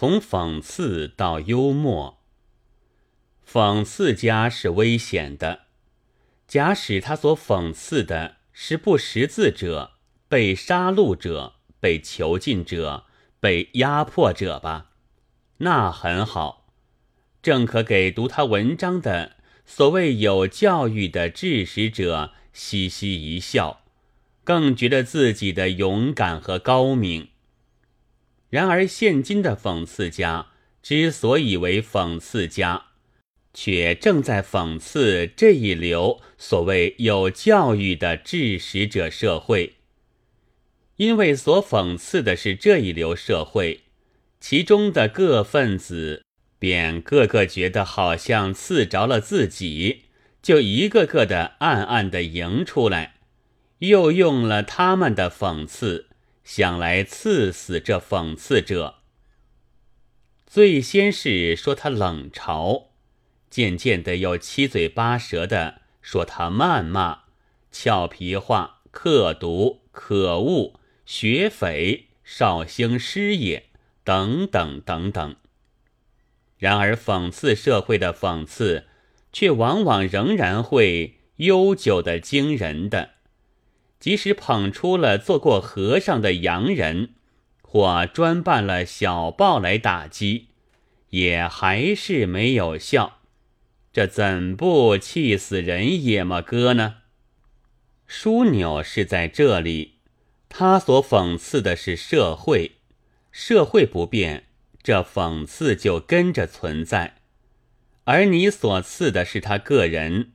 [0.00, 2.20] 从讽刺到幽默。
[3.44, 5.62] 讽刺家是危险的，
[6.46, 9.94] 假使他所讽刺的是不识字者、
[10.28, 13.06] 被杀戮者、被囚禁者、
[13.40, 14.90] 被压迫者吧，
[15.56, 16.68] 那很好，
[17.42, 19.34] 正可给读他文章的
[19.66, 23.80] 所谓有教育的智识者嘻嘻一笑，
[24.44, 27.30] 更觉得自己的勇敢和高明。
[28.50, 30.46] 然而现今的讽刺家
[30.82, 32.86] 之所以为讽刺家，
[33.52, 39.74] 却正在讽刺这一流所谓有教育的治识者社会，
[40.96, 43.82] 因为所讽刺的是这一流社会，
[44.40, 46.22] 其中的各分子
[46.58, 50.04] 便个个觉得好像刺着了自己，
[50.40, 53.16] 就一个个的暗暗的迎出来，
[53.80, 56.07] 又用了他们的讽刺，
[56.48, 59.00] 想来刺死这讽刺者。
[60.46, 62.84] 最先是说他冷嘲。
[63.50, 67.24] 渐渐的，又七嘴八舌的说他谩骂、
[67.70, 73.66] 俏皮话、刻毒、可恶、学匪、绍兴师爷
[74.02, 75.36] 等等等等。
[76.56, 78.86] 然而，讽刺社会的讽刺，
[79.34, 83.17] 却往往仍然会悠久的惊人的。
[84.00, 87.10] 即使捧出了做过和尚的洋人，
[87.62, 90.48] 或专办了小报来打击，
[91.10, 93.18] 也还是没有效。
[93.92, 96.96] 这怎不气死人也么哥呢？
[98.08, 99.96] 枢纽是在这里，
[100.48, 102.76] 他所讽刺的是社会，
[103.32, 104.44] 社会不变，
[104.82, 107.14] 这讽刺就跟着存在；
[108.04, 110.32] 而你所刺的是他个人，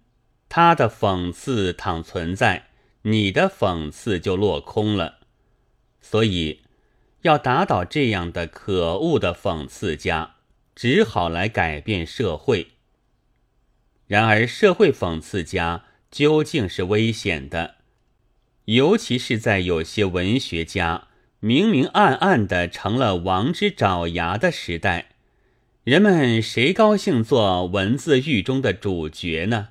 [0.49, 2.67] 他的讽刺倘存在，
[3.03, 5.19] 你的讽刺就落空了。
[6.01, 6.61] 所以，
[7.21, 10.35] 要打倒这样的可恶的讽刺家，
[10.75, 12.71] 只好来改变社会。
[14.07, 17.75] 然而，社会讽刺家究竟是危险的，
[18.65, 21.07] 尤其是在有些文学家
[21.39, 25.15] 明明暗暗的成了王之爪牙的时代，
[25.83, 29.69] 人们谁高兴做文字狱中的主角呢？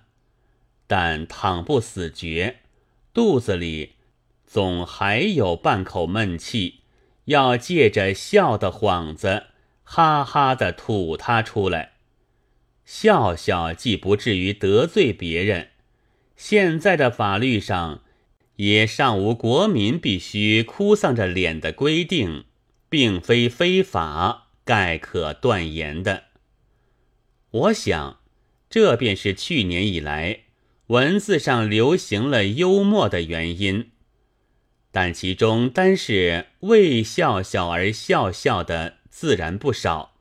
[0.87, 2.61] 但倘不死绝，
[3.15, 3.97] 肚子里
[4.47, 6.81] 总还有半口闷气，
[7.27, 9.49] 要借着笑的幌子，
[9.85, 11.93] 哈哈的吐他出来。
[12.85, 15.69] 笑笑既不至于得罪别人，
[16.37, 18.03] 现在的法律上
[18.57, 22.45] 也尚无国民必须哭丧着脸的规定，
[22.89, 26.25] 并非非法，概可断言的。
[27.51, 28.21] 我想，
[28.71, 30.41] 这便是去年以来
[30.89, 33.93] 文字上流行了幽默的原因，
[34.91, 40.13] 但其中单是为笑笑而笑笑的，自然不少。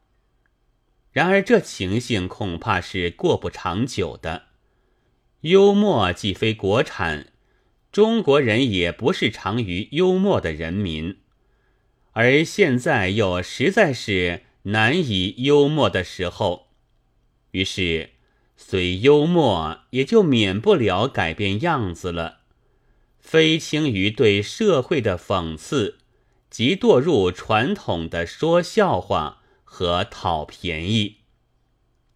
[1.11, 4.43] 然而，这情形恐怕是过不长久的。
[5.41, 7.33] 幽默既非国产，
[7.91, 11.17] 中国人也不是长于幽默的人民，
[12.11, 16.67] 而现在又实在是难以幽默的时候，
[17.51, 18.11] 于是
[18.63, 22.41] 虽幽默，也就免不了改变样子了，
[23.19, 25.97] 非轻于对社会的讽刺，
[26.49, 29.39] 即堕入传统的说笑话。
[29.73, 31.19] 和讨便宜。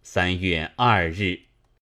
[0.02, 1.45] 三月二日。